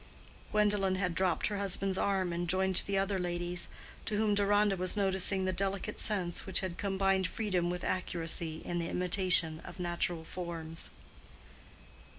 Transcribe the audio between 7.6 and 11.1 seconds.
with accuracy in the imitation of natural forms.